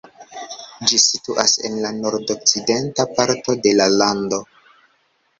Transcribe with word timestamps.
Ĝi 0.91 0.97
situas 1.01 1.51
en 1.67 1.75
la 1.83 1.91
nordokcidenta 1.97 3.05
parto 3.19 3.55
de 3.67 3.75
la 3.81 3.87
lando. 3.97 4.41